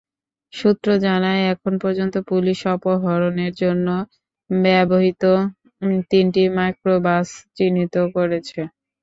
সূত্র 0.53 0.87
জানায়, 1.05 1.43
এখন 1.53 1.73
পর্যন্ত 1.83 2.15
পুলিশ 2.29 2.59
অপহরণের 2.75 3.53
জন্য 3.61 3.87
ব্যবহৃত 4.49 5.23
তিনটি 6.11 6.43
মাইক্রোবাস 6.57 7.27
চিহ্নিত 7.57 7.95
করেছে। 8.15 8.59